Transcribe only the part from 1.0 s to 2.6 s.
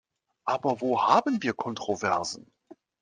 haben wir Kontroversen?